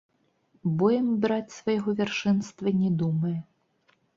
Боем 0.77 1.11
браць 1.27 1.53
свайго 1.59 1.89
вяршэнства 1.99 2.67
не 2.81 2.91
думае. 3.03 3.39